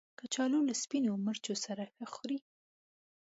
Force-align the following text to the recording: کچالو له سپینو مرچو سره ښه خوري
کچالو 0.19 0.59
له 0.67 0.73
سپینو 0.83 1.11
مرچو 1.25 1.53
سره 1.65 1.83
ښه 1.95 2.05
خوري 2.13 2.37